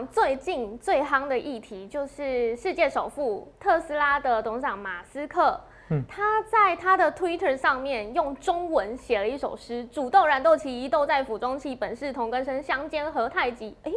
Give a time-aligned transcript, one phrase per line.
[0.00, 13.92] 上最近最夯的议题就是世界首富特斯拉的董事长马斯克，嗯他在他的 Twitter 上面用中文写了一首诗：“煮豆燃豆萁，豆在釜中泣，本是同根生，相煎何太急。”哎，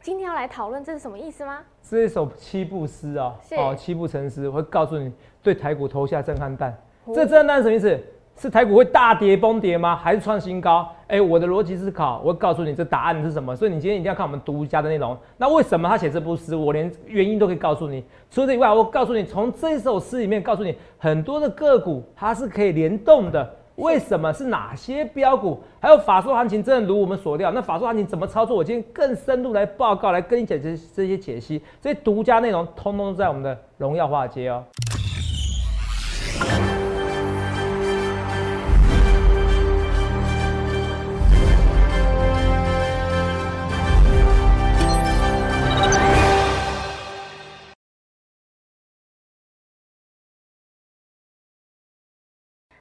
[0.00, 1.64] 今天要来讨论这是什么意思吗？
[1.82, 5.12] 这一首七步诗啊，是哦，七步成诗，我会告诉你
[5.42, 6.70] 对台股投下震撼弹。
[7.06, 8.04] 哦这震撼弹是什么意思？
[8.40, 9.94] 是台股会大跌崩跌吗？
[9.94, 10.88] 还是创新高？
[11.08, 13.54] 哎、我的逻辑思考，我告诉你这答案是什么。
[13.54, 15.14] 所以你今天一定要看我们独家的内容。
[15.36, 16.56] 那为什么他写这部诗？
[16.56, 18.02] 我连原因都可以告诉你。
[18.30, 23.46] 除了这以外，我告诉你，从这首诗里面告诉你很多的个股它是可以联动的。
[23.76, 25.60] 为什么是哪些标股？
[25.78, 28.56] 还有法说行情，真的如我们所料，那法说行情怎么操作？
[28.56, 34.64] 我今天更深入来报告，来跟你解这这些解析，这些独家内容，通通在我们的荣耀华尔街哦。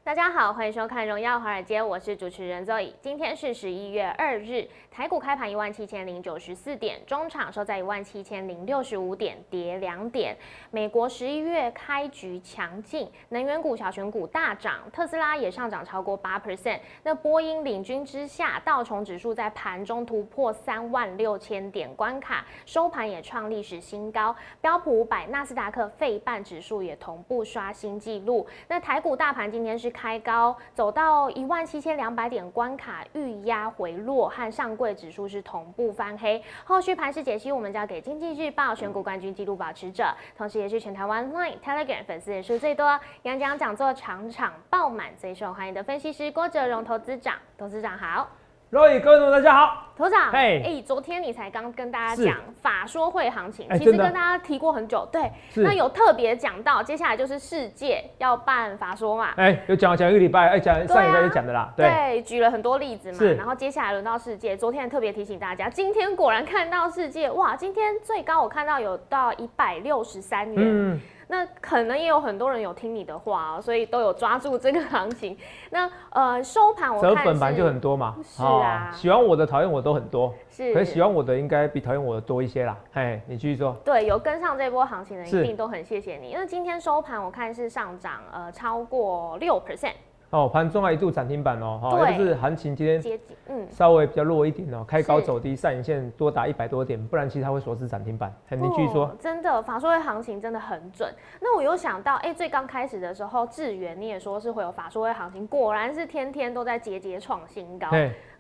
[0.10, 2.92] 大家好，欢迎收看《荣耀华尔街》，我是主持人 Zoe。
[3.00, 10.36] 今天是十一月二日，台股开盘一万七千零九十四点，中场收在一万七千零六十五点，跌两点。
[10.72, 16.80] 美国十一月开局强劲，能源股、小选股大涨，特斯拉也上涨超过八 percent。
[17.04, 19.86] 那波音领军之下，道琼指数在盘。
[19.86, 23.08] 中突破三万六千点关卡，收盘。
[23.08, 24.36] 也创历史新高。
[24.60, 28.48] 标普五百、纳斯达克、费半指数也同步刷新纪录。
[28.68, 36.41] 那台股大盘今天是开高，走到一万七千两百点关卡，遇压回落，和上柜指数是同步翻黑。
[36.64, 47.36] 后续盘势解析，我们交给经济日报选股冠军纪录保持者，同时也是全台湾 Line、Telegram 粉丝人数最多、演讲讲座场场爆满、最受欢迎的分析师郭哲荣投资长。
[47.58, 48.39] 董事长好。
[48.72, 49.86] 各位同学大家好。
[49.98, 52.23] 头长，哎、嘿昨天你才刚跟大家是。
[52.23, 71.01] 讲法说会行情，其实跟大家提过很久，对，那有特别讲到，接下来就是世界要办法说嘛，哎、有讲讲一个礼拜，哎、讲啊上一拜就讲的啦，对，对，举了很多例子嘛是，然后接下来轮到世界，昨天特别提醒大家，今天果然看到世界，哇，今天最高我看到有到一百六十三元，嗯，
[71.31, 75.38] 那可能也有很多人有听你的话哦，所以都有抓住这个行情。
[75.69, 82.75] 那呃收盘我折看折粉盘就很多嘛，是啊哦喜欢我的、讨厌我都很多，是可是喜欢我的应该比讨厌我的多一些啦。
[82.94, 83.78] 哎，你继续说。
[83.85, 86.31] 对，有跟上这波行情的，是一定都很谢谢你。
[86.31, 89.94] 因为今天收盘我看是上涨呃超过六 percent
[90.31, 98.31] 哦，盘中还一度涨停板哦，哈、就是行情今天接近，嗯，稍微比较弱一点哦，开高走低，上影线多打一百多点，不然其实它会锁死涨停板。
[98.50, 99.18] 哎，你继续说哦。
[99.19, 101.12] 真的法说会行情真的很准。
[101.41, 107.88] 那我又想到，哎、最刚开始的时候，智源你也说是会有法说会行情，果然是天天都在节节创新高。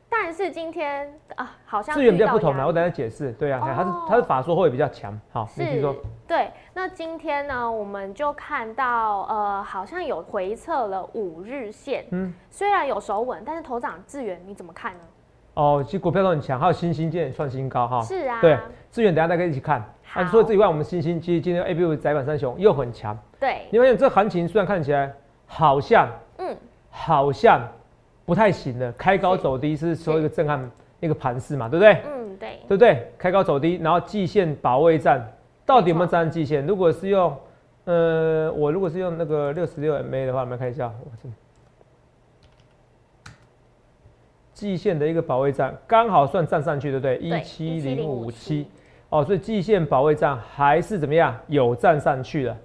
[0.09, 3.31] 哎，但是今天啊，好像资源比较不同遇到压啦，我等一下解释。
[3.33, 5.17] 对啊，哎它是哦它是法说会比较强。
[5.31, 5.95] 好，你说。，
[6.27, 6.51] 对。
[6.73, 14.99] 那今天呢，我们就看到，呃，好像有回测了五日线，嗯虽然有守稳，但是头涨资源你怎么看呢？
[15.55, 18.01] 哦，其实股票都很强，还有新兴今天也创新高哈。
[18.01, 18.57] 是啊，对，
[18.89, 19.81] 资源等下大家一起看。
[20.03, 23.17] 好啊，除了这以外，我们新兴其实今天 A B U 窄板三雄又很强。
[23.39, 25.13] 对，你发现这行情虽然看起来
[25.45, 26.55] 好像嗯，
[26.89, 27.61] 好像
[28.29, 30.69] 不太行了，开高走低是说一个震撼
[30.99, 31.93] 那个盘势嘛，对不对？
[32.05, 33.11] 嗯，对，对不对？
[33.17, 35.19] 开高走低，然后季线保卫战
[35.65, 36.63] 到底有没有站季线？
[36.67, 37.35] 如果是用
[37.85, 41.27] 呃，我如果是用那个六十六 MA 的话，我们来看一下，我这
[44.53, 47.17] 季线的一个保卫战刚好算站上去，对不对？
[47.17, 48.67] 一七零五七17057
[49.09, 51.35] 哦，所以季线保卫战还是怎么样？
[51.47, 52.57] 有站上去了，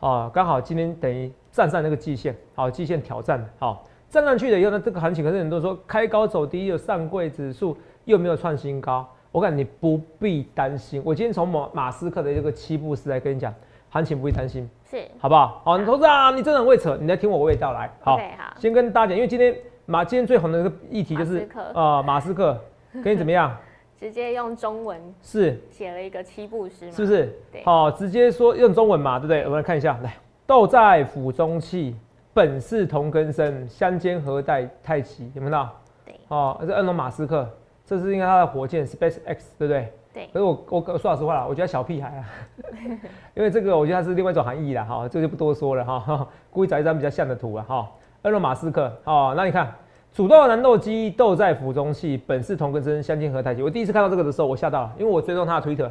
[0.00, 7.74] 哦，刚好今天等于站上那个季线，好，季线挑战，好，站上去了以后呢，这个行情可是很多人说开高走低，又上柜指数
[8.04, 11.00] 又没有创新高，我感觉你不必担心。
[11.02, 13.54] 我今天从马马斯克的这个七步诗来跟你讲，
[13.88, 15.62] 行情不必担心，是好不好？
[15.64, 17.90] 好，你投资啊，你真的很会扯，你来听我娓娓道来。
[18.02, 18.22] 好好
[18.58, 19.56] 先跟大家讲，因为今天
[19.86, 22.60] 马今天最红的一个议题就是马斯克啊、马斯克
[23.02, 23.56] 跟你怎么样？
[23.98, 27.64] 直接用中文是写了一个七步诗嘛，是不是对？
[27.64, 29.42] 好、直接说用中文嘛，对不对？
[29.44, 31.96] 我们来看一下，来，豆在釜中泣，
[32.34, 35.30] 本是同根生，相煎何太太急？
[35.34, 35.68] 有没有？
[36.04, 37.48] 对哦，这恩隆马斯克，
[37.84, 39.92] 这是应该他的火箭 Space X，对不对？
[40.14, 42.24] 对可是我我我说老实话啦，我觉得小屁孩啊，
[43.34, 47.90] 因为这个我觉得它是另外一种含义啦，哈，这个就不多说了哈， 故意找一张比较像的图啊，哈，
[48.22, 49.72] 恩隆马斯克，哦，那你看，
[50.12, 53.62] 煮豆燃豆萁，豆在釜中泣，本是同根生，相煎何太急。
[53.62, 55.90] 我第一次看到这个的时候，我吓到了，因为我追踪他的 Twitter，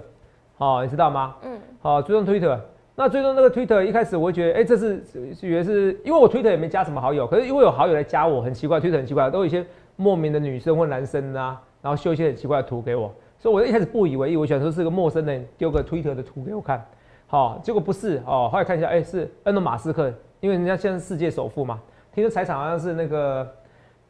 [0.57, 1.35] 哦，你知道吗？
[1.43, 2.59] 嗯，好、追踪 Twitter。
[3.01, 5.03] 那最终那个 Twitter，一开始我会觉得，哎、这是
[5.33, 9.65] 是以为是因为我 Twitter 也没加什么好友，可是因为有好友来加我，很奇怪，Twitter 很奇怪，都有一些
[9.95, 16.85] 莫名的女生或男生啊，然后秀一些很奇怪的图给我，所以我一开始不以为意，我想说是个陌生人丢个 Twitter 的图给我看，
[17.25, 21.79] 好，结果不是哦，后来看一下，哎，是恩诺马斯克，因为人家现在是世界首富嘛，
[22.13, 23.47] 听说财产好像是那个，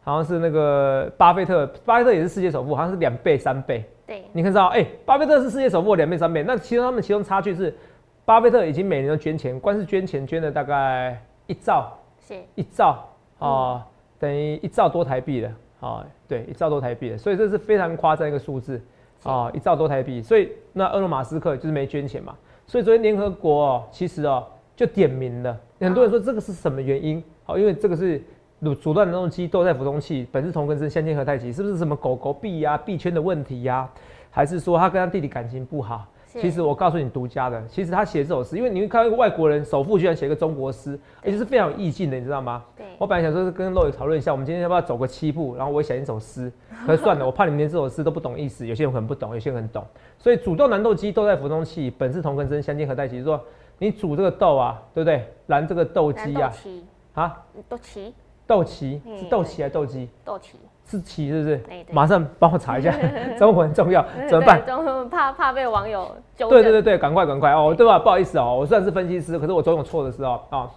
[0.02, 3.86] 好像是那个巴菲特，巴菲特也是世界首富，好像是两倍三倍。
[4.06, 7.74] 对，你看到，哎，巴菲特是世界首富两倍三倍，那其中他们其中差距是，
[8.26, 13.08] 巴菲特已经每年都捐钱，光是捐钱捐了大概一兆，是一兆
[13.40, 13.86] 啊，
[14.20, 15.52] 等于一兆多台币了。
[15.82, 18.80] 啊，对，一兆多台币，所以这是非常夸张一个数字
[19.24, 20.22] 啊，一兆多台币。
[20.22, 22.36] 所以那埃隆马斯克就是没捐钱嘛。
[22.68, 24.46] 所以昨天联合国哦，其实哦
[24.76, 27.24] 就点名了，很多人说这个是什么原因？
[27.44, 28.24] 好，因为这个是
[28.62, 33.90] 阻阻断能动机都在浮动器，本是同根生相煎何太急，是不是什么狗狗币呀、币圈的问题呀？
[34.30, 36.06] 还是说他跟他弟弟感情不好？
[36.39, 37.62] 其实我告诉你，独家的。
[37.68, 42.63] 其实他写这首诗，因为你会看到一个外国人首富居然写个中国诗，而且是非常有意境的，你知道吗？
[42.78, 42.86] 对。
[42.98, 46.51] 我本来想说是跟肉友讨论一下，我们今天要不要走个七步，然后我也写一首诗。
[46.86, 49.86] 可是算了，我怕你们连这首诗都不懂意思，有些人可能不懂，有些人很懂。
[50.18, 53.22] 所以煮豆难豆鸡，豆在釜中泣，本是同根生，相煎何太急。
[53.22, 53.44] 说
[53.77, 55.25] 你煮这个豆啊，对不对？
[55.48, 56.54] 燃这个豆鸡啊，
[57.13, 58.12] 啊，豆萁，
[58.51, 60.09] 豆萁是豆萁还是豆鸡？
[60.25, 60.42] 豆萁。
[60.83, 61.62] 是棋是不是？
[61.89, 62.94] 马上帮我查一下，
[63.39, 64.62] 中文很重要，怎么办？
[65.09, 67.98] 怕怕被网友纠对对对对，赶快赶快哦，对吧？
[67.98, 70.69] 不好意思哦，我虽然是分析师，可是我总有错的时候啊。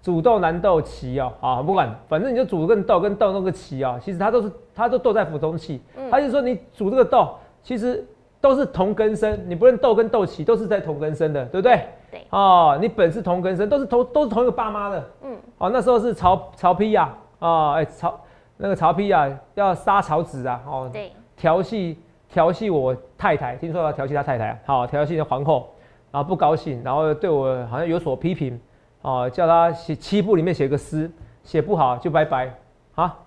[0.00, 5.80] 煮豆难豆棋哦，啊，不管，反正你就煮跟豆跟豆那个棋啊，其实它都是它都豆在釜中气。
[6.08, 7.34] 他就说你煮这个豆，
[7.64, 8.04] 其实
[8.40, 11.84] 都是同根生，你不论豆跟豆棋都是在同根生的，对不对？
[12.12, 12.24] 对。
[12.30, 15.04] 哦，你本是同根生，都是同都是同一个爸妈的。
[15.24, 15.36] 嗯。
[15.58, 18.16] 哦，那时候是曹曹丕呀，啊，哎曹。
[18.58, 21.98] 那个曹丕啊，要杀曹植啊，哦，对，调戏
[22.28, 25.68] 调戏我太太，听说要调戏他太太，好，调戏皇后，
[26.12, 28.60] 然后不高兴，然后对我好像有所批评，
[29.00, 31.10] 哦，叫他写七部里面写个诗，
[31.42, 32.54] 写不好就拜拜，
[32.94, 33.18] 啊，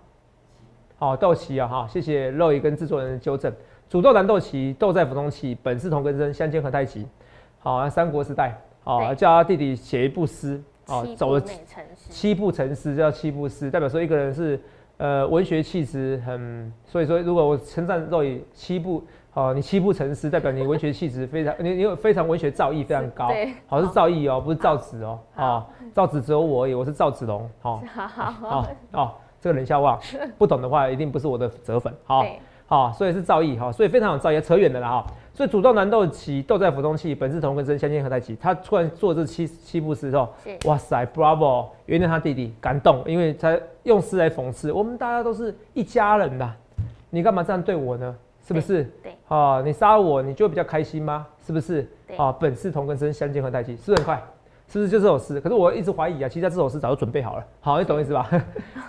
[0.97, 3.51] 好，斗棋啊，哈，谢谢肉姨跟制作人的纠正，
[3.89, 7.05] 煮豆难斗棋，豆在釜中泣，本是同根生，相煎何太急，
[7.59, 11.43] 好，三国时代，好，叫他弟弟写一部诗，哦，走了
[12.09, 14.57] 七步成诗，叫七步诗，代表说一个人是。
[14.97, 19.03] 呃，文学气质很，所以说如果我称赞肉以七步，
[19.33, 23.29] 哦，你七步成诗，代表你文学气质非常，你你有非常文学造诣非常高，
[23.67, 27.83] 好是造诣哦，不是造纸哦，啊，造纸只有我而已，我是赵子龙，好，
[28.39, 29.11] 好，哦，
[29.41, 29.99] 这个冷笑话，
[30.37, 32.25] 不懂的话一定不是我的折粉，好，
[32.75, 35.07] 好，所以是造诣哈，所以非常有造诣，扯远的了哈。
[35.33, 38.35] 所以主豆南豆起，豆在釜中泣，本是同根生，相煎何太急。
[38.35, 40.27] 他突然做这七七步诗之后，
[40.65, 41.67] 哇塞，bravo！
[41.85, 46.51] 原谅他弟弟感动，因为他用诗来讽刺我们大家都是一家人的，
[47.09, 48.13] 你干嘛这样对我呢？
[48.45, 48.83] 是不是？
[49.01, 51.25] 对，啊，你杀我，你就比较开心吗？
[51.47, 51.89] 是不是？
[52.17, 54.21] 啊，本是同根生，相煎何太急，是不是很快？
[54.67, 55.39] 是不是就这首诗？
[55.39, 57.43] 可是我一直怀疑啊，其实这首诗早就准备好了。
[57.61, 58.29] 好，你懂意思吧？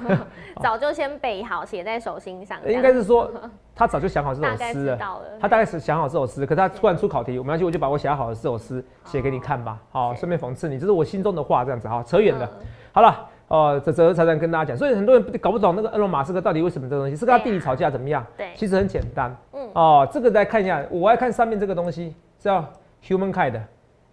[0.61, 2.58] 早就先背好，写在手心上。
[2.67, 3.31] 应该是说
[3.75, 4.99] 他早就想好这首诗了。
[5.38, 9.78] 他大概是想好这首诗，可是他突然出考题，没关系，我就把我写好的这首诗写给你看吧。
[9.90, 12.50] 好，顺便讽刺你，这是我心中的话，这样子哈，扯远了。
[12.93, 14.76] 好了，哦，这这才能跟大家讲。
[14.76, 18.25] 所以很多人搞不懂那个恩隆马斯克到底为什么这东西是跟他弟弟吵架怎么样？
[18.37, 19.37] 对，其实很简单。
[19.52, 19.70] 嗯。
[19.75, 22.64] 哦，这个来看一下，我爱看上面这个东西叫
[23.05, 23.61] human kind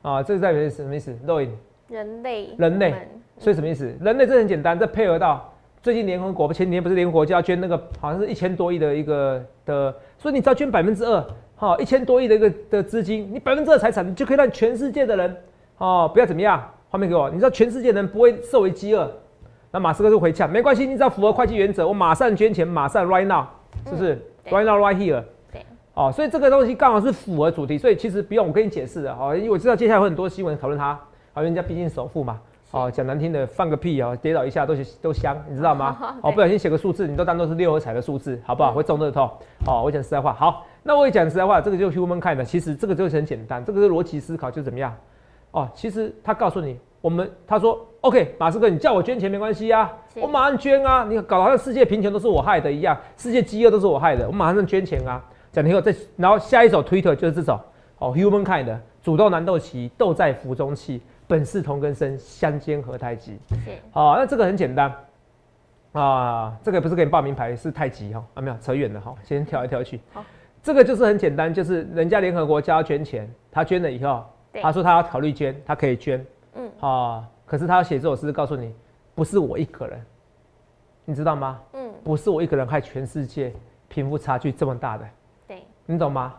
[0.04, 1.12] 啊，这是代表什么意思？
[1.26, 1.50] 肉眼。
[1.90, 2.94] 人类，人类，
[3.38, 3.92] 所以什么意思？
[4.02, 11.24] 人类这很简单，这配合到最近联合国前几天不是联合国就要捐那个好像是一千多亿的一个的，所以你只要捐百分之二，
[11.56, 15.38] 哈，一千多亿的一个的资金，你百分之二财产，你就可以让全世界的人，
[15.78, 19.12] 哦，不要怎么样，画面给我，你知道全世界人不会受为饥饿，
[19.72, 23.46] 那马斯克就回呛，没关系，你只要符合会计原则，我马上捐钱，马上 right now，
[23.86, 25.24] 是不是？right now right here，对，
[25.96, 31.00] 哦，所以这个东西刚好是符合主题，所以其实不用我跟你解释的，哦，因为我知道接下来会很多新闻讨论它。
[31.34, 32.40] 好，人家毕竟首富嘛，
[32.72, 36.16] 哦，讲难听的，放个屁哦，跌倒一下都都香，你知道吗？
[36.22, 38.72] 哦，不小心写个数字，你都当做是六合彩的数字，好不好？
[38.72, 39.30] 会中乐透。
[39.68, 44.96] 哦，我讲实在话，好，那我也讲实在话，这个就是 human kind，其实这个就是很简单，这个是逻辑思考，就怎么样？
[45.52, 55.24] 哦，其实他告诉你，我们他说，OK，马斯克，你叫我捐钱没关系啊，我马上捐啊，你搞得好像世界贫穷都是我害的一样，世界饥饿都是我害的，我马上捐钱啊。
[55.54, 57.58] 讲以后再，然后下一首推特就是这首，
[58.00, 61.02] 哦，human kind，煮豆难豆齐，豆在釜中泣。
[61.26, 63.40] 本是同根生，相煎何太急。
[63.92, 64.94] 好，那这个很简单
[65.94, 70.02] 啊，这个不是给你报名牌，是太极哈啊，没有扯远了哈，先跳来跳去。
[70.12, 70.24] 好，
[70.62, 74.26] 这个就是很简单，就是人家联合国叫他捐钱，他捐了以后，
[74.62, 76.24] 他说他要考虑捐，他可以捐，
[76.56, 78.76] 嗯，啊，可是他要写这首诗告诉你，
[79.16, 80.06] 不是我一个人，
[81.06, 81.60] 你知道吗？
[81.72, 83.52] 嗯，不是我一个人害全世界
[83.88, 85.10] 贫富差距这么大的，对，
[85.86, 86.34] 你懂吗？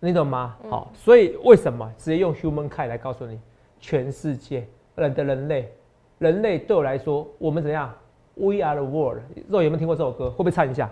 [0.00, 0.56] 你懂吗？
[0.70, 3.38] 好，所以为什么直接用 human kind 来告诉你？
[3.80, 5.72] 全世界人的人类，
[6.18, 7.92] 人类对我来说，我们怎样
[8.34, 9.20] ？We are the world。
[9.48, 10.30] 肉有没有听过这首歌？
[10.30, 10.88] 会不会唱一下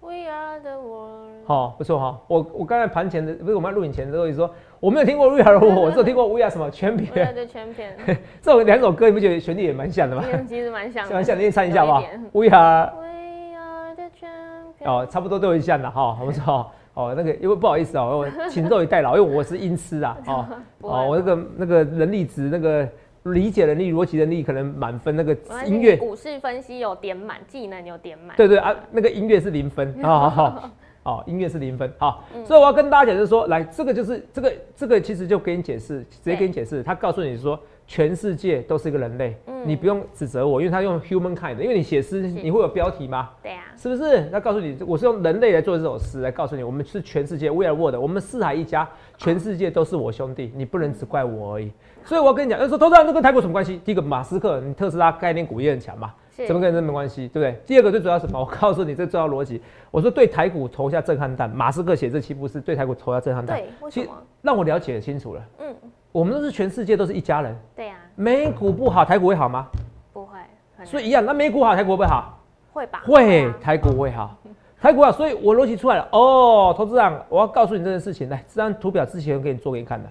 [0.00, 1.30] ？We are the world。
[1.46, 2.20] 好，不错哈。
[2.26, 7.34] 我我刚才盘前的，不是我们录影前的时候也说，我没有听过 We Are the World，我只有听过 We Are 什么全对篇。
[7.34, 7.96] 对全片，
[8.42, 10.24] 这种两首歌，你不觉得旋律也蛮像的吗？
[10.48, 17.14] 其实蛮像的，蛮像，你也唱一下好不好有一点？We Are We are the champions 哦，差不多都有像的哈，不错哦。
[17.16, 20.46] 那个因为不好意思哦，我情窦已代劳，因为我是音痴啊，哦
[20.80, 22.88] 哦，我那个那个能力值那个
[23.24, 28.36] 理解能力、逻辑能力可能满分，那个音乐股市分析有点满，技能有点满。
[28.36, 30.70] 对对啊，那个音乐是零分， 好好好，
[31.02, 37.58] 哦，音乐是零分，好，所以我要跟大家讲就是说，来，这个就是这个这个其实就给你解释，直接给你解释，他告诉你说，
[37.90, 43.30] 全世界都是一个人类，你不用指责我，因为他用 human kind，因为你写诗你会有标题吗？
[43.42, 44.28] 对啊，是不是？
[44.30, 51.72] 那告诉你，我是用人类来做这首诗来告诉你，我们是全世界 We are world，我们四海一家，全世界都是我兄弟，你不能只怪我而已。
[52.04, 53.80] 所以我要跟你讲，就是说，投资人这跟台股什么关系？
[53.84, 56.14] 第一个，马斯克，你特斯拉概念股也很强嘛，
[56.46, 57.60] 怎么跟这没关系，对不对？
[57.66, 58.38] 第二个最主要是什么？
[58.38, 64.12] 我告诉你这重要逻辑，我说对台股投下震撼弹，马斯克写这七步诗对台股投下震撼弹，对，为什么？
[64.42, 65.74] 让我了解清楚了，嗯，
[66.12, 69.68] 我们都是全世界都是一家人，对啊，美股不好，台股会好吗？
[70.12, 70.38] 不会，
[70.84, 72.38] 所以一样，那美股好，台股会不会好？
[72.72, 73.02] 会吧？
[73.04, 74.36] 会啊，台股会好，
[74.80, 76.08] 台股好，所以我逻辑出来了。
[76.12, 80.08] 哦，投资长，我要告诉你这件事情，来，这张图表之前我给你做给你看的。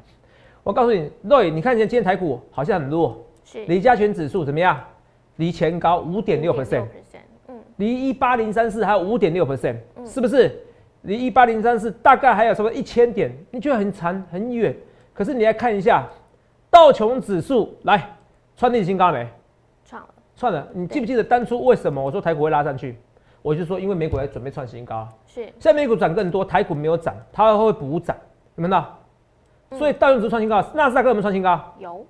[0.64, 4.80] 我告诉你，Roy，你看见今天台股好像很弱，是离加权指数怎么样？
[5.38, 6.84] 离前高五点六 percent，
[7.48, 10.52] 嗯，离一八零三四还有五点六 percent，是不是？
[11.04, 13.32] 离一八零三四大概还有什么一千点？
[13.52, 14.76] 你觉得很长很远，
[15.20, 16.08] 可是你来看一下
[16.72, 18.02] 道琼指数，来
[18.56, 19.28] 创历史新高没？
[19.84, 20.08] 创了，
[20.38, 22.98] 创了，你记不记得当初为什么我说台股会拉上去？
[23.42, 28.16] 我就说因为美股在准备创新高，是现在美股涨更多，台股没有涨，它会补涨，
[28.56, 29.78] 有没有看到？
[29.78, 31.60] 所以道琼指数创新高，纳斯达克有没有创新高？
[31.80, 32.06] 有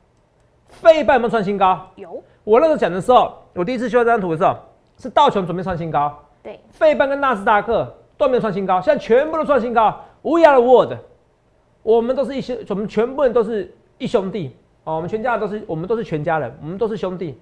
[0.67, 1.87] 费半有没有创新高？
[1.95, 4.55] 有，我那时候讲的时候，我第一次修这张图的时候，
[4.99, 9.99] 是道琼准备创新高，对，费半跟纳斯达克都没有创新高，现在全部都创新高。
[10.21, 10.93] We are the world，
[11.83, 17.37] 我们都是一些，我们全部人都是一兄弟哦，我们全家都是，我们都是全家人，我们都是兄弟。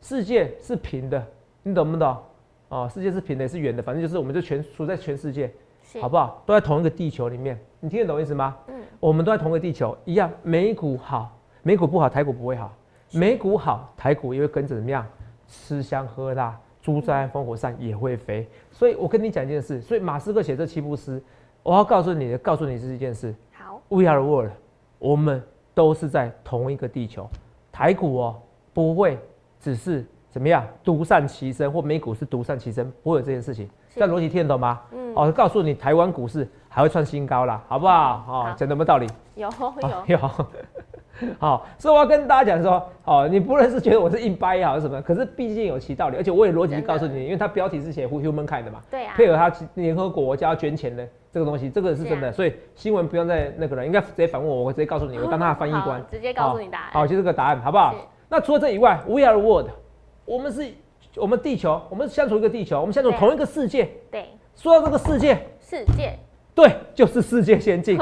[0.00, 1.24] 世界是平的，
[1.62, 2.16] 你懂不懂？
[2.68, 5.50] 哦，世界是平的，也是圆的，反正就是我们就全处在全世界，
[6.00, 6.42] 好不好？
[6.44, 8.56] 都在同一个地球里面，你听得懂意思吗？
[8.68, 10.30] 嗯，我们都在同一个地球，一样。
[10.42, 12.68] 美股好，美股不好，台股不会好；
[13.12, 15.06] 美股好，台股也会跟着怎么样？
[15.48, 18.46] 吃香喝辣，猪在烽火上也会飞。
[18.72, 21.22] 所以我跟你讲一件事，所以马斯克写这七步诗，
[21.62, 23.45] 我要告诉你的，告诉你是一件事好，
[23.88, 24.52] ：We are world，
[24.98, 25.42] 我们
[25.74, 27.28] 都是在同一个地球。
[27.72, 28.36] 台股哦，
[28.72, 29.18] 不会
[29.60, 33.66] 只是怎么样独善其身，或美股是独善其身，不会有这件事情。
[33.88, 34.80] 是这样逻辑听得懂吗？
[34.92, 38.24] 嗯，哦，告诉你台湾股市还会创新高啦，好不好？
[38.28, 39.06] 哦好，讲的有没有道理？
[39.34, 39.74] 有哦
[40.06, 40.30] 有，有。
[41.38, 56.92] 好，所以我要跟大家讲说，哦，你不论是觉得我是硬掰也好什么，可是毕竟有其道理，而且我也逻辑告诉你，因为它标题是写 human kind 的嘛，对啊，配合它联合国家捐钱的这个东西，这个是真的，啊所以新闻不用再那个了，应该直接反问我，我直接告诉你，我当他的翻译官，直接告诉你答案。
[56.94, 57.94] 好，就这个答案，好不好？
[58.30, 59.68] 那除了这以外，We are world，
[60.24, 60.66] 我们是
[61.14, 63.86] 我们地球，我们相处一个地球，我们相处同一个世界。
[64.10, 66.18] 对，说到这个世界，世界
[66.54, 67.98] 对，就是世界先进。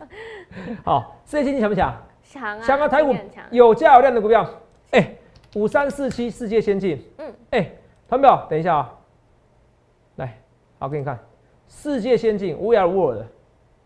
[0.84, 1.96] 好，世界先进强不强？
[2.22, 2.86] 强啊，强啊！
[2.86, 3.16] 台股
[3.52, 4.46] 有价有量的股票，
[4.90, 5.14] 哎、
[5.54, 7.72] 五三四七世界先进，嗯，哎、
[8.06, 8.94] 团表，等一下啊，
[10.16, 10.38] 来，
[10.78, 11.18] 好给你看，
[11.68, 13.24] 世界先进，We are world，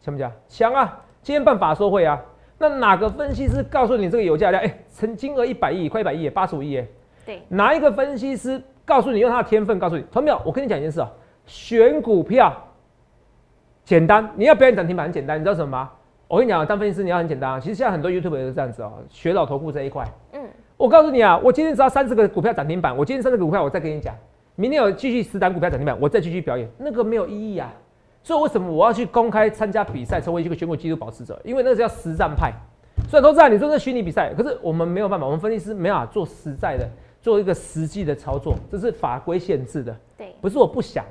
[0.01, 0.33] 强不强？
[0.49, 1.01] 强啊！
[1.23, 2.21] 今天办法说会啊，
[2.59, 4.63] 那哪个分析师告诉你这个油价量？
[4.63, 6.87] 哎、成金额一百亿，快一百亿，八十五亿，哎，
[7.27, 10.03] 对，哪一个分析师告诉你用他的天分告诉你？
[10.11, 11.11] 团友，我跟你讲一件事啊，
[11.47, 12.55] 选股票
[13.85, 15.91] 简单，你要表演涨停板很简单，你知道什么吗？
[16.29, 17.59] 我跟你讲啊，当分析师你要很简单啊。
[17.59, 20.07] 其实现在很多 YouTube 也是这样子哦，学老头部这一块。
[20.33, 20.41] 嗯，
[20.77, 24.15] 我告诉你啊，我今天只要三十个股票涨停板，我今天三十个股票，我再跟你讲，
[24.61, 27.73] 明天有继续十档股票涨停板，我再继续表演，那个没有意义啊。
[28.23, 31.41] 所以为什么我要去公开参加比赛，成为一个全国纪录保持者？
[31.43, 32.53] 因为那是叫实战派。
[33.09, 36.87] 虽然都知道你说这虚拟比赛，可是我们没有办法，我们分析师没办法做实在的，
[37.23, 39.97] 做一个实际的操作，这是法规限制的。
[40.19, 41.07] 对，不是我不想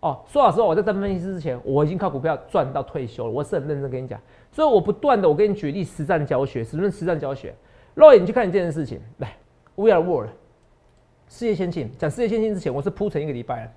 [0.00, 0.20] 哦。
[0.26, 4.20] 说老实话，我在当分析师之前，我已经靠股票赚到退休了，我是很认真跟你讲。
[4.52, 7.54] 所以我不断的，我跟你举例实战教学，什么是实战教学？
[7.94, 9.34] 肉眼你去看一件事情，来
[9.74, 10.28] ，We are world，
[11.30, 11.88] 世界先进。
[11.96, 13.70] 讲世界先进之前，我是铺成一个礼拜了。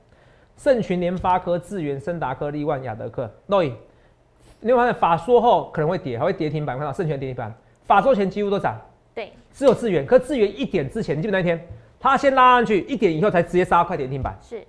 [0.57, 3.29] 盛群、联发科、智源、森达科、力万、雅德克。
[3.45, 3.71] 诺伊，
[4.59, 7.53] 你会发现法说后可能会跌，还会跌停板，看到盛群跌停板，
[7.85, 8.75] 法说前几乎都涨。
[9.13, 11.63] 对，只有智源，可智源一点之前，你记得那一天，
[11.99, 14.35] 它先拉上去，一点以后才直接杀快跌停板。
[14.41, 14.65] 是，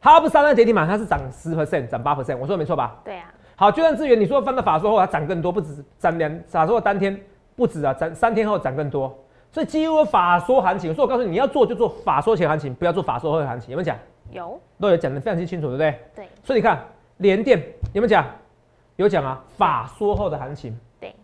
[0.00, 3.00] 它不是杀那跌停板，它是涨十 percent，涨八 percent，我说的没错吧？
[3.04, 7.20] 对啊，好，就算智源，你说翻到法说后它涨更多，不止涨两法说当天
[7.56, 9.18] 不止啊，涨三天后涨更多，
[9.52, 10.94] 所以几乎有法说行情。
[10.94, 13.70] 所以我告诉你，你要做就做法说前行情，不要做法说后行情。
[13.70, 13.96] 有没有讲？
[14.30, 15.98] 有，都有讲的非常清楚，对不对？
[16.14, 16.80] 对，所以你看，
[17.16, 17.58] 联电
[17.92, 18.24] 有没有讲？
[18.96, 21.14] 有讲啊，法说后的行情，对，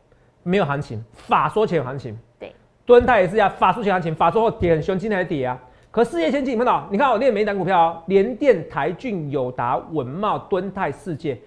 [0.43, 2.55] 没有行情，法说前行情，对，
[2.87, 5.61] 敦泰也是啊，法说前行情，法说后跌很凶，今天还跌啊。
[5.91, 6.89] 可事业先进，你看到？
[6.91, 11.39] 你看我练每一档股票哦，联电、台骏、友达、文茂、敦泰、世界，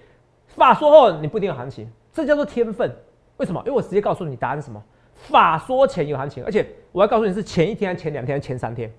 [0.47, 2.95] 法说后你不一定有行情，这叫做天分。
[3.37, 3.59] 为什么？
[3.65, 4.81] 因为我直接告诉你答案是什么？
[5.27, 8.91] 法说前有行情，而且我要告诉你是前一天、前两天、前三天。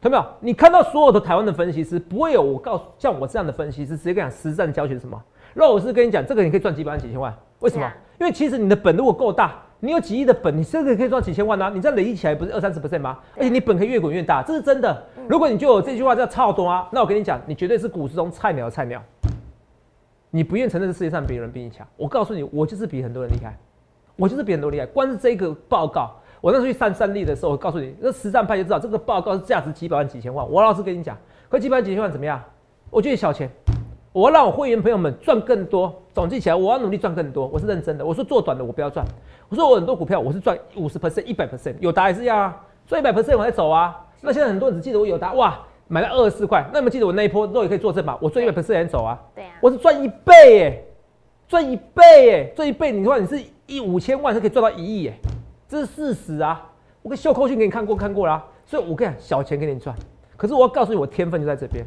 [0.00, 0.34] 看到没有？
[0.40, 5.20] 你看到所有的台湾的分析师，不会有我告诉像我这样的分析师直接跟你讲实战教学是什么？
[5.54, 7.34] 那我是跟你讲，这个你可以赚几百万、几千万。
[7.60, 7.90] 为什么？
[8.20, 11.70] 因为其实你的本如果够大，你有几亿的本，你这个可以赚几千万啊！
[11.74, 13.18] 你这样累积起来不是二三十 percent 吗？
[13.36, 15.06] 而且你本可以越滚越大，这是真的。
[15.28, 19.02] 如果你就有这句话叫超多啊，那我跟你讲，你绝对是股市中菜鸟的菜鸟。
[20.30, 23.56] 你不愿承认这世界上别人比你强，我告诉你，我就是比很多人厉害，
[24.16, 24.86] 我就是比很多厉害。
[24.86, 26.14] 光是这个报告。
[26.40, 30.46] 我那时候去上三立的时候，我告诉你，那实战派就知道这个报告是价值几百万、几千万。
[30.48, 31.16] 我老实跟你讲，
[31.48, 32.42] 可几百万、几千万怎么样？
[32.90, 33.50] 我觉得小钱。
[34.12, 37.48] 我要让我会员朋友们赚更多，总计起来我要努力赚更多。
[37.48, 38.06] 我是认真的。
[38.06, 39.04] 我说做短的我不要赚。
[39.48, 42.54] 我说我很多股票我是赚五十 percent、一百 percent，有达也是啊，
[42.86, 43.98] 赚一百 percent 我才走啊。
[44.20, 48.16] 那现在很多人只记得我有达，哇，买了二十四块，那你们记得我那一波肉也可以做正吧？
[48.20, 49.18] 我赚一百 percent 才走啊。
[49.34, 49.50] 对啊。
[49.60, 50.84] 我是赚一倍耶，
[51.48, 52.92] 赚一倍耶，赚一倍。
[52.92, 55.14] 你说你是一五千万是可以赚到一亿耶，
[55.68, 56.70] 这是事实啊。
[57.02, 59.94] 我跟秀扣讯给你看过看过啦，所以我跟你讲小钱给你赚，
[60.36, 61.86] 可是我要告诉你，我天分就在这边。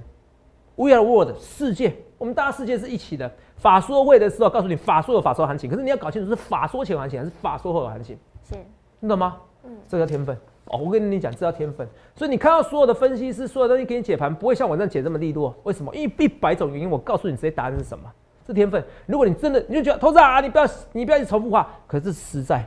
[0.76, 3.32] We are world 世界，我们大家世界是一起的。
[3.56, 8.16] 法说会的时候告诉你法说有法说行情，可是你要搞清楚是法说前行情还是法说后的行情，
[8.48, 8.56] 是，
[9.00, 9.38] 你懂吗？
[9.64, 10.78] 嗯，这叫天分哦。
[10.78, 11.88] 我跟你讲，这叫天分。
[12.14, 15.56] 所以你看到所有的分析师，所有东西给你解盘，不会像我这样解这么利落。
[15.64, 15.96] 为什么？
[15.96, 18.04] 因为一百种原因，我告诉你直接答案是什么？
[18.48, 18.84] 是天分。
[19.06, 22.66] 如果你真的你就觉得投资啊，你不要你不要去重复话，可是实在，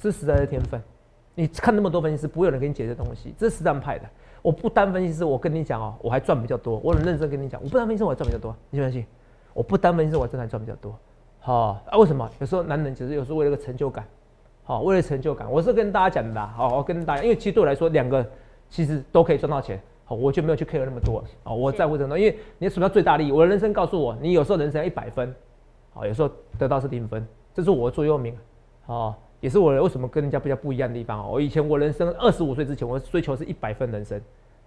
[0.00, 0.82] 是实在的天分。
[1.34, 4.04] 你看那么多分析师，不会有人给你解这东西，这是实战派的。
[4.42, 6.80] 我不单分析师，我跟你讲哦，我还赚比较多。
[6.82, 9.06] 我很认真跟你讲，我不单分析师我还赚比较多，你相信？
[9.52, 10.96] 我不单分析师我真的还赚比较多。
[11.40, 12.28] 好啊，为什么？
[12.40, 14.04] 有时候男人其实有时候为了个成就感，
[14.64, 16.46] 好，为了成就感，我是跟大家讲的。
[16.48, 18.24] 好，我跟大家，因为其实对我来说，两个
[18.68, 19.80] 其实都可以赚到钱。
[20.08, 21.22] 好，我就没有去 care 那么多。
[21.44, 22.18] 啊，我在乎什么？
[22.18, 23.30] 因为你什么叫最大利益？
[23.30, 25.34] 我的人生告诉我，你有时候人生要一百分，
[25.92, 28.34] 好，有时候得到是零分，这是我的座右铭。
[28.86, 29.14] 好。
[29.40, 31.28] 也是我为什么跟人家比较不一样的地方哦。
[31.30, 34.20] 我以前我人生二十五岁之前，我追求是一百分人生，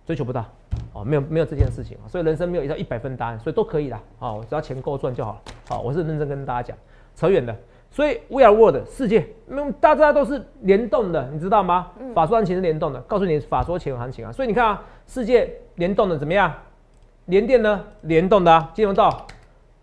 [0.06, 0.46] 追求不到
[0.94, 5.42] 哦，没有没有这件事情啊，所以人生没有一条一百分答案，所以都可以的哦，只要钱够赚就好了。
[5.68, 6.78] 好，我是认真跟大家讲，
[7.18, 7.54] 扯远了。
[7.92, 11.90] 所以 We are world 世界，那大家都是联动的，你知道吗？
[12.16, 14.32] 法说行情是联动的，告诉你法说前有行情啊。
[14.32, 16.52] 所以你看啊，世界联动的怎么样？
[17.26, 17.84] 联电呢？
[18.02, 19.28] 联动的金融道。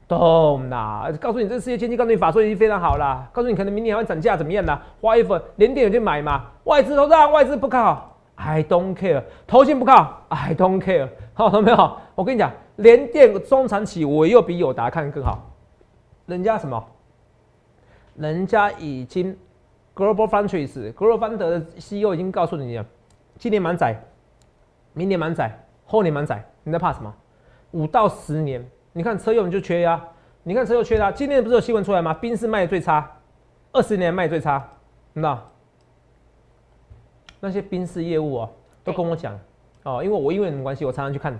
[0.08, 3.28] 动啦，告诉你这个世界经济，告诉你法说已经非常好啦。
[3.30, 4.82] 告诉你可能明年还会涨价，怎么样啦？
[5.02, 6.46] 花一份联电有去买吗？
[6.64, 9.22] 外资投资外资不靠，I don't care。
[9.46, 11.10] 投信不靠，I don't care。
[11.34, 11.96] 好，懂没有？
[12.14, 15.46] 我跟你讲，联电中长期我又比友达看更好。
[16.24, 16.82] 人家什么？
[18.18, 19.36] 人家已经
[19.94, 22.84] Global Foundries，Global Fund 的 CEO 已经告诉你了，
[23.38, 23.96] 今年满载，
[24.92, 27.14] 明年满载，后年满载，你在怕什么？
[27.70, 28.68] 五到十年。
[28.92, 30.02] 你看车用就缺呀，
[30.42, 31.12] 你看车又缺它。
[31.12, 32.12] 今年不是有新闻出来吗？
[32.12, 33.08] 宾士卖的最差，
[33.70, 34.68] 二十年卖最差，
[35.14, 35.48] 知道？
[37.38, 38.50] 那些宾士业务哦，
[38.82, 39.38] 都跟我讲
[39.84, 41.38] 哦，因为我因为什么关系，我常常去看，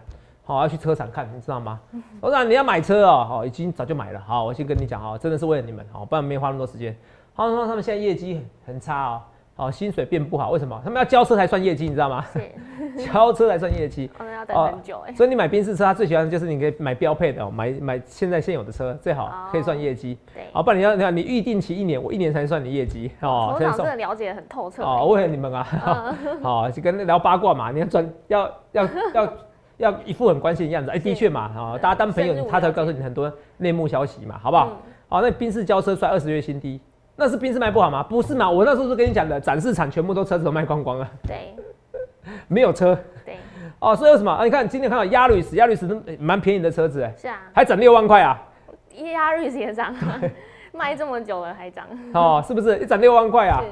[0.55, 1.79] 好要去车厂看，你知道吗？
[2.23, 6.97] 我说你要买车哦，好已经早就买了，好我先跟你讲哦，真的是为了你们，好不然没花那么多时间。
[7.35, 9.23] 好，说他们现在业绩很差哦。
[9.57, 10.81] 哦，薪水变不好，为什么？
[10.85, 12.25] 他们要交车才算业绩，你知道吗？
[13.13, 14.09] 交车才算业绩。
[14.17, 15.13] 他们要等很久哎。
[15.15, 20.17] 所以你买宾士车，他最喜欢的就是你可以买标配的，买买现在现有的车最好可以算业绩。
[20.33, 20.45] 对。
[20.53, 23.53] 好，不然你要你看你预定期一年，我一年才算你业绩哦。
[23.55, 24.83] 我想真的了解很透彻。
[24.85, 29.33] 哦，为了你们啊，好 就跟聊八卦嘛，你要专要要要要
[30.05, 30.91] 一副很关心的样子。
[30.91, 34.77] 哎，的确嘛，啊，大家当朋友，他才会告诉你很多内幕消息嘛，好不好？
[35.09, 36.81] 好，那宾士交车摔二十月新低。
[37.17, 38.03] 那是宾士卖不好吗？
[38.03, 38.49] 不是嘛！
[38.49, 41.09] 我那时候是跟你讲的，展示场全部都车子都卖光光了。
[41.27, 41.55] 对，
[42.47, 42.97] 没有车。
[43.25, 43.37] 对。
[43.81, 44.45] 哦，所以为什么啊？
[44.45, 47.13] 你看今天看到亚瑞斯，亚瑞斯都蛮便宜的车子哎。
[47.17, 47.41] 是啊。
[47.53, 48.41] 还涨六万块啊！
[49.15, 49.95] 亚瑞斯也涨，
[50.73, 51.87] 卖这么久了还涨。
[52.15, 53.63] 哦，是不是一涨六万块啊？
[53.63, 53.69] 是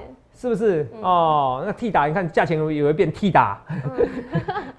[0.49, 0.87] 不是？
[1.03, 3.61] 哦，那 T 打你看价钱也会变 T 打，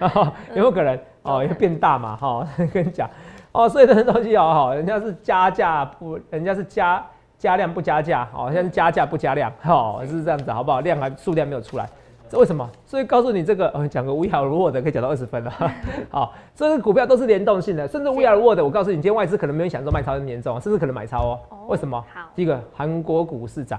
[0.54, 0.98] 有没有可能？
[1.22, 2.16] 哦，也会变大嘛？
[2.16, 3.08] 哈， 跟你讲。
[3.52, 6.18] 哦，所以这些东西哦，好，人家是加价不？
[6.30, 7.04] 人家是加。
[7.38, 10.80] 加量不加价，哦，现在加价不加量，哦，是这样子，好不好？
[10.80, 11.88] 量还数量没有出来，
[12.28, 12.68] 这为什么？
[12.84, 15.52] 所以告诉你这个，讲个 We are World 可以讲到二十分了，
[16.10, 21.40] 好，这个股票都是联动性的，甚至 We are World，我告诉你，今天外资可能没有想说卖超那么严重，甚至可能买超哦。
[21.68, 22.04] 为什么？
[22.12, 23.78] 好，第一个韩国股市涨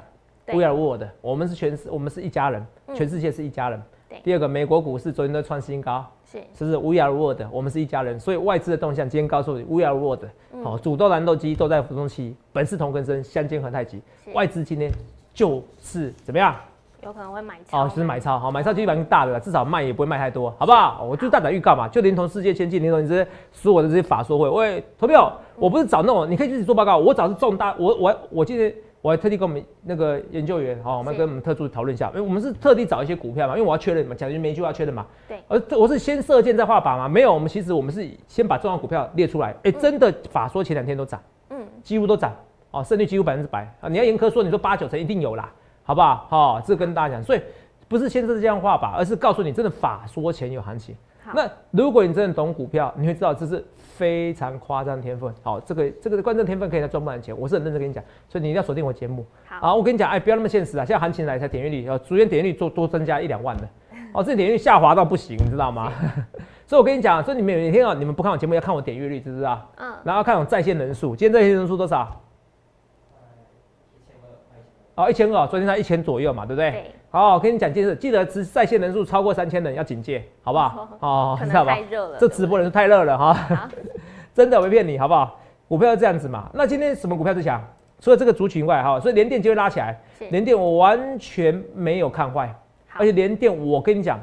[0.54, 3.82] ，We are World，我们是全世，我们是一家人，全世界是一家人。
[4.24, 6.40] 第二个，美国股市昨天都创新高，是。
[6.58, 10.24] 是不是？We are world，我们是一家人，所以外资的动向今天告诉你，We are world，
[10.64, 14.02] 好、嗯主豆蓝豆机都在浮动期，本是同根生，相煎何太急。
[14.34, 14.92] 外资今天
[15.34, 16.56] 就是怎么样？
[17.02, 21.02] 有可能会买超哦，是买超，好，买超几率蛮大的，至少卖也不会卖太多，好不好？
[21.10, 41.22] 我就大胆预告嘛，就连同世界先进，连同你这些所有的这些法说会，喂，投票，我不是找那种，你可以自己做报告，我找是重大，我我我今天我还特地跟我们那个研究员，好，我们跟我们特助讨论一下，因为我们是特地找一些股票嘛，因为我要确认嘛，讲句每一句话要确认嘛，对而我是先射箭再画靶嘛，没有，我们其实我们是先把重要股票列出来，哎，真的法说前两天都涨。
[41.52, 42.32] 嗯，几乎都涨
[42.72, 43.90] 哦，胜率几乎百分之百啊！
[43.90, 45.52] 你要严苛说，你说八九成一定有啦，
[45.84, 46.28] 好不好？
[46.30, 47.42] 好、这跟大家讲，所以
[47.88, 50.96] 不是先是这样画靶，而是告诉你真的法说前有行情。
[51.30, 55.32] 好，那如果你真的懂股票，你会知道这是非常夸张的天分。
[55.44, 59.24] 好，这个这个观众天分可以来赚不完钱，我是很认真跟你讲，所以你一定要锁定我节目。
[59.48, 60.84] 好，好，我跟你讲，哎，不要那么现实啊！
[60.84, 63.70] 现在行情来才点阅率，呃，逐渐点阅率多多增加一两万的，
[64.13, 65.94] 哦，这点阅率下滑到不行，你知道吗？
[66.65, 69.70] 所以我跟你讲，所以你们每天啊，你们不看我节目，要看我点阅率，知不知道？
[69.78, 72.22] 嗯，然后看我在线人数，今天在线人数多少？
[74.96, 76.72] 哦，一千二，昨天才一千左右嘛，对不对？
[76.72, 80.88] 对，好，我跟你讲件事，记得直在线人数超过三千人要警戒，好不好？
[81.00, 81.89] 哦，可知道吧能太？
[81.89, 83.69] 热了，这直播人数太热了哈，
[84.36, 85.39] 真的我没骗你，好不好？
[85.67, 86.48] 股票是这样子嘛？
[86.54, 87.60] 那今天什么股票最强？
[88.00, 90.00] 除了这个族群外，哈，所以联电就会拉起来。
[90.19, 92.56] 是，联电我完全没有看坏，
[92.93, 94.19] 而且联电我跟你讲，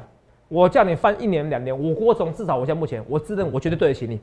[0.47, 4.19] 我叫你翻一年两年，我郭总至少我现在目前我自认我绝对对得起你。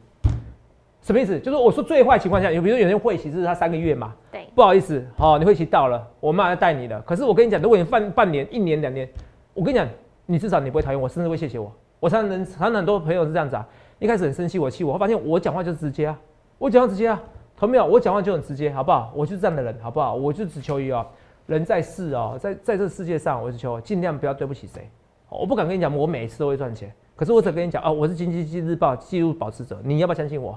[1.02, 1.38] 什么意思？
[1.38, 7.00] 就是我说最坏情况下，有比如有人会期是他三个月嘛，对，不好意思，好、你会期到了，我马上带你了。
[7.02, 9.08] 可是我跟你讲，如果你半半年、一年、两年，
[9.52, 9.88] 我跟你讲，
[10.26, 11.72] 你至少你不会讨厌我，甚至会谢谢我。
[11.98, 13.66] 我常常常常很多朋友是这样子啊，
[13.98, 16.18] 一开始很生气，我气我，后发现我讲话就直接啊，
[16.58, 17.20] 我讲话直接啊，
[17.56, 17.84] 同没有？
[17.84, 19.12] 我讲话就很直接，好不好？
[19.14, 20.14] 我就是这样的人，好不好？
[20.14, 21.04] 我就只求于哦，
[21.46, 24.88] 人在世哦，在在这世界上，我只求尽量不要对不起谁。
[25.28, 30.56] 我不敢跟你讲，我每一次都会赚钱，可是我只跟你讲啊，我是经济日报记录保持者，你要不要相信我？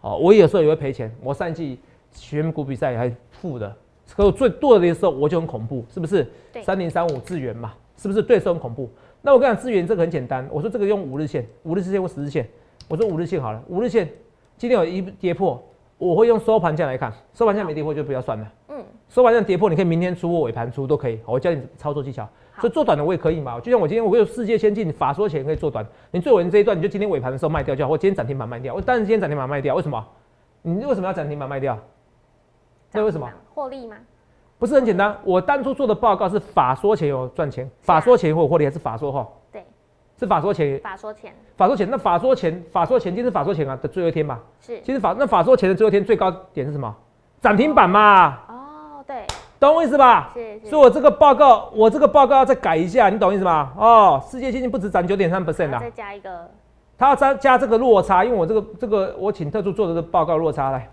[0.00, 1.78] 哦，我有时候也会赔钱，我上一季
[2.12, 3.74] 选股比赛还负的，
[4.16, 6.26] 可我最多的时候我就很恐怖，是不是？
[6.62, 8.90] 三零三五资源嘛，是不是对手很恐怖？
[9.22, 12.48] 那我跟你讲，资源这个很简单，我说这个用五日线、五日线或十日线，
[12.88, 14.08] 我说五日线好了，五日线
[14.56, 15.62] 今天有一跌破，
[15.98, 18.52] 我会用收盘价来看，收盘价没跌破就不要算了。
[18.68, 22.28] 嗯，收盘价跌破，你可以明天出或尾盘出都可以，我教你操作技巧。
[22.60, 28.74] 所以做短的我也可以嘛，就像我今天我有世界先进法说前可以做短，你做完这一段你就今天尾盘的时候卖掉就好，或今天涨停板卖掉。
[28.74, 30.04] 我当然今天涨停板卖掉，为什么？
[30.62, 31.78] 你为什么要涨停板卖掉？
[32.92, 33.36] 那为什么涨？
[33.54, 33.96] 获利吗？
[34.58, 39.32] 不是很简单，我当初做的报告是法说前有赚钱，法说前会有获利，还是法说后？
[39.52, 39.64] 对，
[40.18, 41.88] 是法说前，法说前法说前。
[41.88, 44.40] 那法说前，法说前今天是法说前啊的最后一天嘛？
[44.60, 46.92] 是，其实法那法说前的最后一天最高点是什么？
[47.40, 49.24] 涨停板嘛，哦，对，
[49.60, 50.30] 懂我意思吧？
[50.34, 53.72] 是是，所以我这个报告，我这个报告要再改一下，你懂意思吗？
[53.76, 56.50] 哦，世界经济不止涨九点三 percent 啊然后再，加一个
[56.98, 60.90] 它要加加这个落差，因为我这个这个我请特助做的这个报告落差来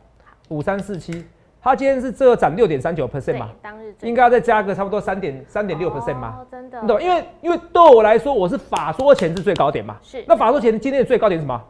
[0.49, 1.25] 五三四七，
[1.65, 7.01] 它今天是这个涨六点三九 percent 对嘛，当日应该要再加个差不多三点三点六 percent 嘛，哦，真的，你懂？
[7.01, 11.63] 因为因为对我来说，我是法说前是最高点嘛，是那法说前今天的最高点是什么？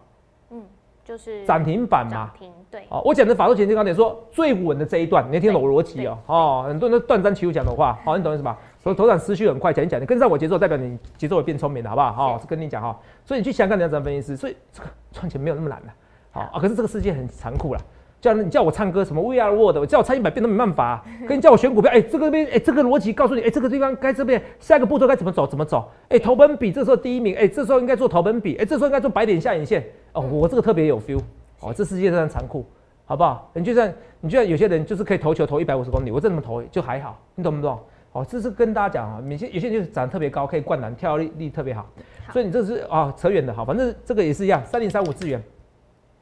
[0.49, 0.61] 嗯，
[1.05, 2.29] 就是涨停板嘛涨。
[2.37, 6.17] 停，对，哦，我讲的法说前最高点说最稳的这一段，你要听懂我逻辑哦。
[6.25, 8.57] 哦，很多人都断章取义讲的话，好、你懂意思吧？
[8.77, 12.11] 所以头长思绪很快，讲一讲，你跟上我节奏，代表你节奏会变聪明了，好不好？
[12.11, 15.93] 好、是是跟你讲哈、所以你去想看你要怎么分析师，所以这个赚钱没有那么难的，
[16.31, 16.59] 好啊。
[16.59, 17.79] 可是这个世界很残酷啦，
[18.21, 21.05] 叫你叫我唱歌什么 We Are World，我叫我唱一百遍都没办法、啊。
[21.27, 25.89] 跟你叫我选股票，哎、这个边，哎、这个逻辑告诉你，哎、这个地方该这边下一个步骤该怎么走，怎么走？
[26.09, 29.85] 哎、投本比这时候第一名，哎、这时候应该做投本比，哎、这时候应该做白点下影线。
[30.13, 31.19] 哦，我这个特别有 feel。
[31.61, 32.65] 哦，这世界真的残酷，
[33.05, 33.49] 好不好？
[33.53, 37.79] 你就算你就算有些人就是可以投球投一百五十公里，我这么投就还好，你懂不懂？
[38.11, 41.81] 哦，这是跟大家讲啊，有些有些人就是长得特别高，可以灌篮，跳力力特别好，
[42.27, 45.41] 好所以你这是啊扯远的，好，反正这个也是一样，三零三五资源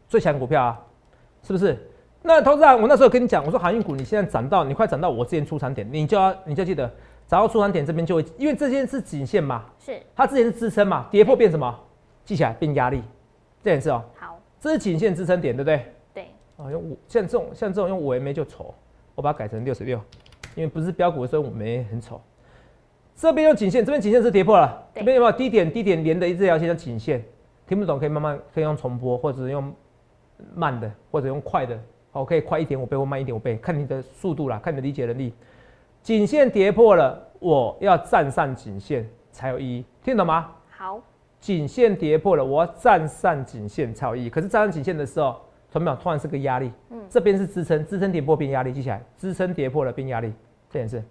[0.08, 0.82] 最强股票啊，
[1.44, 1.78] 是不是？
[2.22, 6.88] 那投资人，我那时候跟你讲，我说航运股你现在涨到，你快涨到我之前出场点，你就要你就要记得
[7.28, 11.78] 涨到出场点这边就会，因为这件是颈线嘛，是它之前是支撑嘛，跌破变什么？
[12.24, 13.04] 记起来变压力，
[13.62, 15.86] 这件事哦，好，这是颈线支撑点，对不对？
[16.14, 18.74] 对，啊，用五像这种像这种用五 MA 就丑，
[19.16, 20.00] 我把它改成六十六，
[20.56, 22.22] 因为不是标股，所以五 MA 很丑。
[23.16, 27.22] 这边用颈线，这边颈线是跌破了，对这边有没有低点低点连的一这条线叫颈线？
[27.68, 29.74] 听不懂可以慢慢可以用重播，或者用
[30.56, 31.80] 慢的，或者用快的，
[32.12, 35.34] 好，可以快一点五倍或慢一点五倍，看你的速度啦，看你的理解能力。
[36.02, 40.52] 颈线跌破了，我要站上颈线才有意义，听懂吗？
[40.70, 41.02] 好，
[41.40, 44.30] 颈线跌破了，我要站上颈线才有意义。
[44.30, 45.40] 可是站上颈线的时候，
[45.72, 45.98] 同学们？
[45.98, 50.34] 突然是个压力，嗯这边是支撑，支撑跌破变压力，记起来，支撑跌破了变压力，
[50.70, 51.04] 这件事。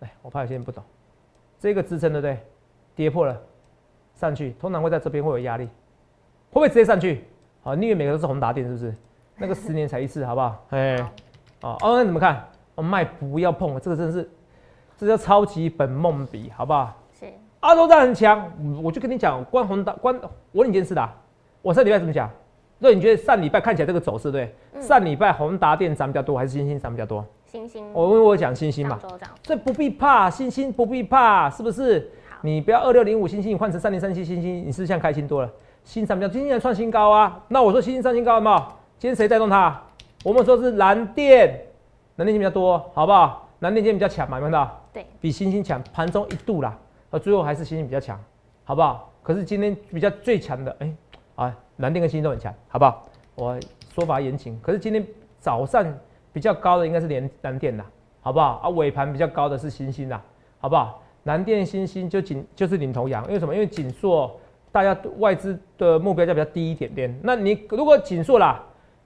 [0.00, 0.82] 哎，我怕有些人不懂，
[1.58, 2.38] 这个支撑对不对？
[2.94, 3.40] 跌破了，
[4.14, 7.24] 上去，通常会在这边会有压力，会不会直接上去？
[7.62, 8.94] 好，你以为每个都是宏达电是不是？
[9.38, 10.66] 那个十年才一次，好不好？
[10.70, 10.96] 哎，
[11.62, 12.44] 哦，哦，那怎么看？
[12.74, 14.28] 我卖不要碰，这个真的是，
[14.96, 16.92] 这叫超级本梦比，好不好？
[17.18, 17.26] 是。
[17.60, 18.50] 阿多站很强，
[18.82, 21.08] 我就跟你讲，关宏达关，我问你件事的，
[21.62, 22.28] 我上礼拜怎么讲？
[22.80, 24.52] 所以你觉得上礼拜看起来这个走势对？
[24.80, 27.24] 上礼拜宏达电涨比较多，还是星星涨比较多？
[27.44, 27.92] 星星。
[27.92, 28.98] 我问我讲星星嘛，
[29.40, 32.10] 这不必怕，星星不必怕，是不是？
[32.40, 35.50] 你不要二六零五星星换成三零三七星星，你是不是开心多了？
[35.84, 37.42] 新涨比较，今天创新高啊！
[37.48, 38.56] 那我说星星创新高了没有？
[38.98, 39.80] 今天谁带动它？
[40.24, 41.66] 我们说是蓝电，
[42.16, 43.48] 蓝电比较多，好不好？
[43.60, 44.80] 蓝电今天比较强嘛，有看到？
[44.92, 46.78] 对，比星星强，盘中一度啦，
[47.10, 48.18] 而最后还是星星比较强，
[48.64, 49.10] 好不好？
[49.22, 50.94] 可是今天比较最强的，哎，
[51.36, 51.56] 啊。
[51.78, 53.02] 蓝电跟星星都很强，好不好？
[53.34, 53.58] 我
[53.92, 54.56] 说法严谨。
[54.62, 55.04] 可是今天
[55.40, 55.84] 早上
[56.32, 57.84] 比较高的应该是连蓝电啦，
[58.20, 58.60] 好不好？
[58.62, 60.22] 啊，尾盘比较高的是星星啦，
[60.60, 61.02] 好不好？
[61.24, 63.54] 蓝电、星星就紧就是领头羊，因为什么？
[63.54, 64.30] 因为紧缩，
[64.72, 67.20] 大家外资的目标价比较低一点点。
[67.22, 68.60] 那你如果紧缩啦，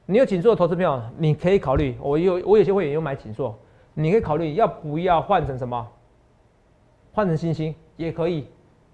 [0.06, 1.96] 你有紧缩的投资票，你可以考虑。
[2.00, 3.52] 我有我有些会员有买紧缩，
[3.92, 5.86] 你可以考虑要不要换成什么？
[7.12, 8.46] 换成星星也可以，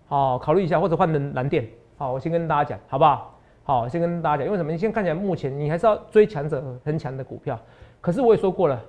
[0.06, 1.68] 好考虑一下，或者换成蓝电。
[1.98, 3.38] 好，我先跟大家讲，好不好？
[3.64, 4.72] 好，先跟大家讲，因为什么？
[4.72, 7.60] 你现在看起来目前你还是要追强者很强的股票，
[8.00, 8.82] 可是我也说过了，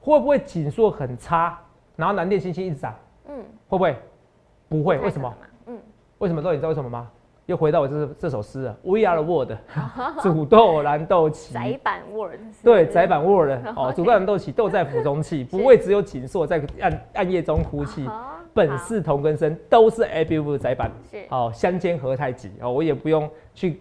[0.00, 1.58] 会不会紧缩很差，
[1.94, 2.94] 然后蓝电星星一直涨？
[3.28, 3.36] 嗯，
[3.68, 3.96] 会不会？
[4.68, 5.34] 不会，为什么？
[5.66, 5.78] 嗯，
[6.18, 6.42] 为什么？
[6.42, 7.10] 都你知道为什么吗？
[7.48, 9.52] 又回到我这这首诗啊，We are the world，
[10.22, 11.50] 煮豆燃豆萁。
[11.50, 12.38] 窄板 Word。
[12.62, 18.06] 对，窄版 Word 哦，煮豆燃豆萁，豆在釜中泣， 不会只有锦瑟在暗暗夜中哭泣，
[18.52, 20.92] 本是同根生，都是 A B U 窄板。
[21.10, 23.80] 是，哦，相煎何太急哦，我也不用去。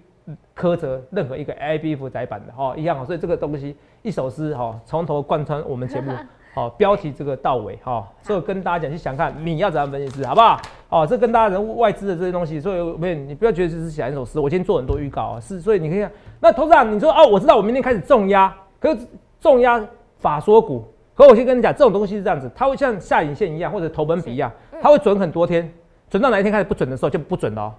[0.58, 6.12] 苛责任何一个 A B F 窄版的哈一样所以这个东西一首诗哈从头贯穿我们节目
[6.58, 10.60] 好标题这个到尾哈，所以跟大家讲去想看你要怎样分析诗好不好？
[10.90, 19.06] 哦，这跟大家人物外资的这些东西，所以没有你不要觉得只是写一首诗，我今天做很多预告啊，是所以你可以看那头长你说哦我知道我明天开始重压，可是
[19.40, 19.80] 重压
[20.18, 25.72] 法说股，可我先跟你讲这种东西是这样子，它会像下影线一样或者头本比一样，它会准很多天，
[26.10, 27.74] 准到哪一天开始不准的时候就不准了哦。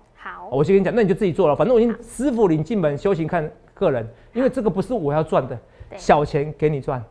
[0.52, 1.56] 我先跟你讲，那你就自己做了。
[1.56, 4.08] 反正我已经师傅领进门，修行看个人。
[4.34, 5.58] 因为这个不是我要赚的，
[5.96, 7.02] 小钱给你赚，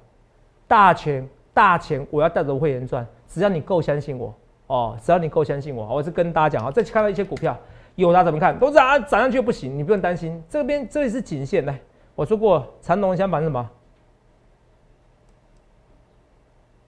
[0.67, 1.27] 大钱
[1.57, 3.03] 大钱我要带着会员赚。
[3.27, 4.31] 只要你够相信我
[4.67, 6.69] 哦，只要你够相信我，我是跟大家讲啊。
[6.69, 7.57] 再看到一些股票，
[7.95, 8.57] 有它怎么看？
[8.59, 10.39] 都涨涨上去不行，你不用担心。
[10.47, 11.79] 这边这里是颈线，来，
[12.13, 13.71] 我说过长龙相反是什么？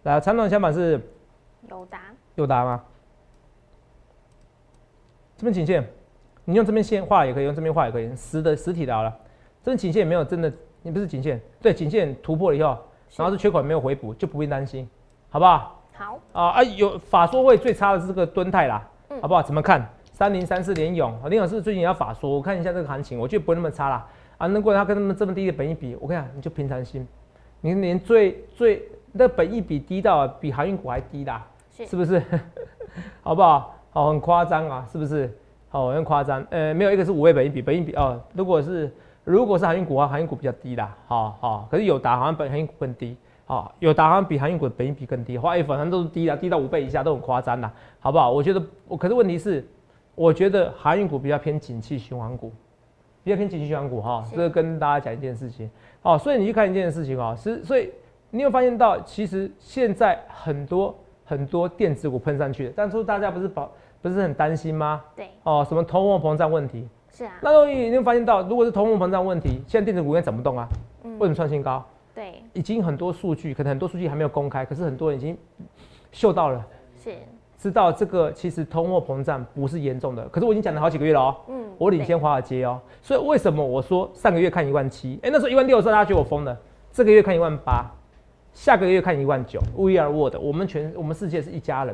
[0.03, 1.01] 来，长龙相反是
[1.67, 2.01] 有达，
[2.35, 2.83] 有达吗？
[5.35, 5.83] 这边颈线。
[6.45, 9.09] 你用这边线画也可以，用这边画也可以，实的实体的好了。
[9.63, 10.53] 这边颈线也没有真的，
[10.83, 12.77] 你不是颈线，对，颈线突破了以后，
[13.15, 14.87] 然后是缺口没有回补，就不必担心，
[15.29, 15.81] 好不好？
[15.93, 18.87] 好啊啊，有法说会最差的是这个蹲泰啦，
[19.21, 19.41] 好不好？
[19.41, 19.87] 怎么看？
[20.13, 24.07] 三零三四联勇，联勇是最近要法说，我看一下这个行情，我觉得不会那么差啦。
[24.37, 27.07] 啊，如果他跟他们这么低的本益比，我跟你讲，你就平常心，
[27.61, 32.21] 你连最最那本益比低到比航运股还低啦，是不是？
[33.21, 33.75] 好不好？
[33.91, 35.33] 好，很夸张啊，是不是？
[35.69, 38.19] 好，有点夸张，呃，没有一个是五倍本益比，本益比哦。
[38.33, 38.91] 如果是
[39.29, 41.67] 如果是航运股的话，航运股比较低啦，好好。
[41.69, 43.15] 可是有达好像比航运股更低，
[43.45, 48.31] 好，有达好像比航运股的本一比更低，华为反正都是低的，低到五倍以下都很夸张啦，好不好？
[48.31, 49.63] 我觉得，我可是问题是，
[50.15, 52.51] 我觉得航运股比较偏景气循环股，
[53.23, 54.23] 比较偏景气循环股哈。
[54.31, 55.69] 这个跟大家讲一件事情，
[56.01, 57.91] 好，所以你去看一件事情啊，是所以
[58.31, 63.69] 你有发现到，其实现在很多很多电子股喷上去的，当初大家不是保。
[64.01, 65.03] 不是很担心吗？
[65.13, 66.87] 对，哦，什么通货膨胀问题？
[67.19, 67.33] 是啊。
[67.41, 70.65] 那你已经发现到，如果是通货膨胀问题，现在电子股应该怎么动啊？
[71.03, 71.19] 嗯。
[71.19, 71.85] 为什么创新高？
[72.15, 72.41] 对。
[72.53, 75.37] 已经很多数据，可能很多数据还没有公开，可是很多人已经
[76.13, 76.65] 嗅到了。
[77.03, 77.13] 是。
[77.57, 81.35] 知道这个其实通货膨胀不是严重的，可是我已经讲了好几个月了哦。
[81.49, 81.65] 嗯。
[81.77, 85.19] 我领先华尔街哦，所以为什么我说上个月看一万七？
[85.21, 86.57] 哎，那时候一万六的时候大家觉得我疯了。
[86.93, 87.85] 这个月看一万八，
[88.53, 89.59] 下个月看一万九。
[89.75, 91.93] We are world，我们全我们世界是一家人。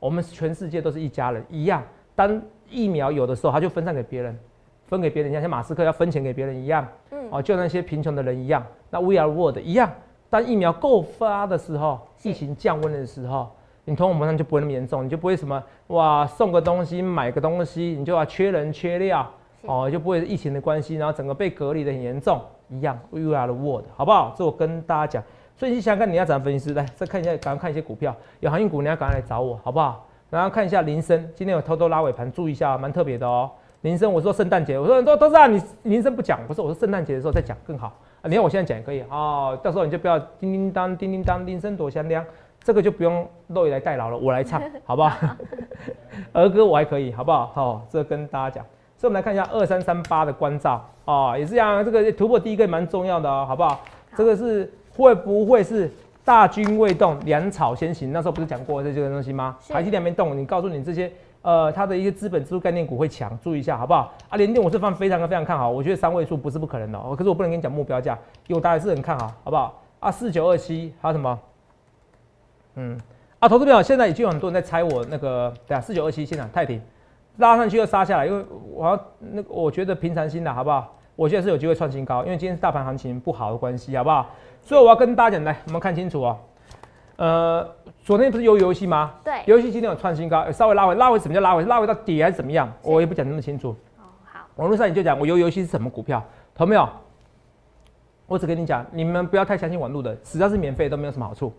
[0.00, 1.84] 我们全世界都是一家人，一样。
[2.16, 4.38] 当疫苗有的时候，他就分散给别人，
[4.86, 6.86] 分给别人，像像马斯克要分钱给别人一样。
[7.10, 8.64] 嗯，哦，就那些贫穷的人一样。
[8.90, 9.90] 那 We are world 一样。
[10.28, 13.50] 当疫苗够发的时候，疫情降温的时候，
[13.84, 19.28] 你通货膨胀就不会那么严重，你就不会什么哇送个东西买个东西，你就要缺人缺料，
[19.62, 22.96] 哦，就不会疫情的关系，然后整个被隔离的很严重一样。
[23.10, 24.32] We are the world，好不好？
[24.38, 25.24] 这我跟大家讲。
[25.56, 30.06] 所以你想看你要怎样分析师来再看一下，赶快看一些股票，有航运股你要赶快来找我，好不好？
[30.30, 33.50] 然后看一下林森，今天有偷偷拉尾盘，注意一下，蛮特别的哦。
[33.82, 37.88] 林森，我说圣诞节，我说都都知道你林森不讲，不是我说圣诞节的时候再讲更好
[38.22, 38.24] 啊。
[38.24, 42.24] 你看我现在讲也可以哦，到时候你就不要叮叮当叮叮当，铃声多响亮，
[42.62, 45.16] 这个就不用露雨来代劳了，我来唱，好不好？
[46.32, 47.46] 儿歌我还可以，好不好？
[47.54, 48.64] 好，这跟大家讲。
[48.96, 53.80] 所以我们来看一下二三三八的关照啊，也是这样，这个突破第一个蛮重要的哦，好不好？
[54.14, 55.90] 这个是会不会是
[56.24, 58.12] 大军未动，粮草先行？
[58.12, 59.56] 那时候不是讲过这些东西吗？
[59.68, 61.10] 台积电没动，你告诉你这些
[61.42, 64.12] 呃，它的一些资本支出概念股会强，注意一下好不好？
[64.28, 68.12] 啊，联电我是放非常非常看好，我觉得三位数不是不可能的，可是我不能跟你讲目标价，
[68.46, 69.82] 因为我大家是很看好，好不好？
[70.00, 71.38] 啊，四九二七还有什么？
[72.76, 72.98] 嗯，
[73.38, 76.80] 啊，投资朋友，现在已经有很多人在猜我那个，对啊，四九二七现在太平
[77.38, 80.94] 拉上去又杀下来，因为我要那个，我觉得平常心的好不好？
[81.16, 84.26] 我现在是有机会创新高，因为今天是大盘行情不好的关系，好不好？
[84.62, 86.38] 所以我要跟大家讲，来，我们看清楚哦。
[87.16, 87.68] 呃，
[88.02, 89.12] 昨天不是有游戏吗？
[89.24, 91.64] 对，游戏今天有创新高，稍微拉回，拉回什么叫拉回？
[91.64, 92.72] 拉回到底还是怎么样？
[92.82, 93.76] 我也不讲那么清楚。
[93.98, 94.40] 哦，好。
[94.56, 96.88] 网络上你就讲我游游戏是什么股票，懂没有？
[98.26, 101.52] 我只跟你讲，你们不要太相信网络的，只要是免费都没有什么好处。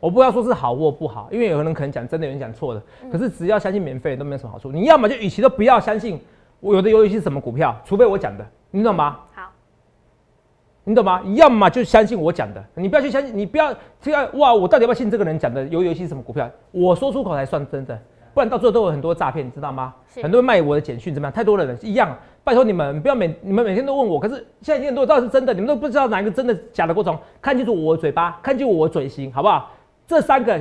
[0.00, 2.82] 我不要说是好或不好，因为有人可能讲真的，有人讲错的。
[3.12, 4.72] 可是只要相信免费都没有什么好处。
[4.72, 6.18] 你要么就与其都不要相信
[6.60, 9.20] 我有的游戏是什么股票，除非我讲的，你懂吗？
[10.84, 11.22] 好，你懂吗？
[11.34, 14.54] 要么就相信我讲的，你不要去相信，你不要这样哇！
[14.54, 16.50] 我到底要不要信这个人讲的游游戏是什么股票？
[16.70, 17.98] 我说出口才算真的，
[18.34, 19.94] 不然到最后都有很多诈骗，你知道吗？
[20.22, 21.32] 很多人卖我的简讯怎么样？
[21.32, 22.16] 太多人一样。
[22.44, 27.18] 拜托你们不要每你们每天都问我，可是现在很多人到底是真的，你们都不知道哪一个真的假的过程。
[27.40, 29.70] 看清楚我嘴巴，看清楚我嘴型，好不好？
[30.06, 30.60] 这三个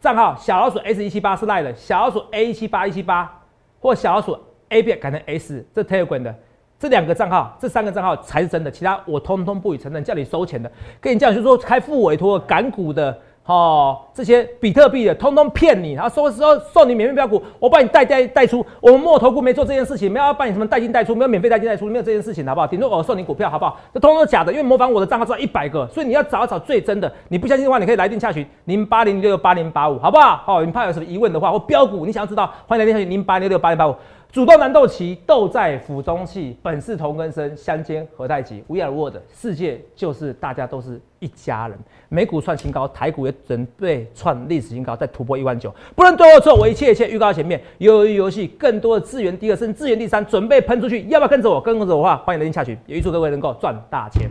[0.00, 3.40] 账号，小老鼠 S 一七八是赖的，小老鼠 A 一七八一七八，
[3.78, 4.36] 或小老鼠
[4.70, 6.34] A 变改成 S，这 Telegram 的
[6.80, 13.16] 这两个账号，这三个账号才是真的，其他我通通不予承认，叫你收钱的，跟你讲就是说开副委托港股的。
[13.46, 18.64] 哦，这些比特币的通通骗你，然后说说送你免费标股，我帮你带带带出。
[18.80, 22.66] 我们墨投顾没做这件事情，没有帮你什么带进带出，没有免费带进带出，没有这件事情，好不好？
[22.66, 23.80] 顶多我送你股票，好不好？
[23.92, 27.12] 这通通假的，因为模仿我的账号赚一百个，所以你要找一找最真的。
[27.28, 30.36] 你不相信的话，你可以来电下询零八零六六八零八五，好不好？
[30.36, 33.96] 好，你怕有什么疑问的话，或标股你想要知道，欢迎来电下询零八六六八零八五。
[34.32, 38.62] 主动难斗齐，斗在府中泣，本是同根生，相煎何太急。
[38.68, 41.76] We are world，世界就是大家都是一家人。
[42.08, 45.74] 美股创新高，台股也准备创历史新高，再突破一万九。
[45.96, 47.60] 不能对我错，我一切一切预告前面。
[47.78, 51.60] 由于游戏更多的资源，第二甚至资源第三，准备喷出去，要不要跟着我？
[51.60, 54.30] 跟着我的话，欢迎来电下去，也预祝各位能够赚大钱。